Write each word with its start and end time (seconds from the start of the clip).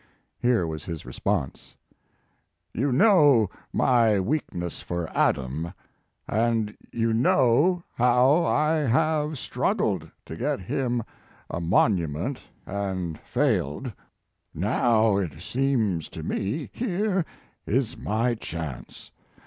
Here 0.39 0.65
was 0.65 0.83
his 0.85 1.05
response: 1.05 1.75
"You 2.73 2.91
know 2.91 3.51
my 3.71 4.19
weakness 4.19 4.81
for 4.81 5.07
Adam, 5.15 5.75
and 6.27 6.75
you 6.91 7.13
know 7.13 7.83
how 7.93 8.43
I 8.43 8.77
have 8.77 9.37
struggled 9.37 10.09
to 10.25 10.35
get 10.35 10.59
him 10.59 11.03
a 11.51 11.61
monument 11.61 12.39
and 12.65 13.19
failed. 13.19 13.93
Now, 14.55 15.17
it 15.17 15.39
seems 15.39 16.09
to 16.09 16.23
me, 16.23 16.71
here 16.73 17.23
is 17.67 17.95
my 17.95 18.33
chance. 18.33 19.11